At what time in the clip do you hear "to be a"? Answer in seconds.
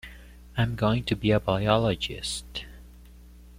1.03-1.39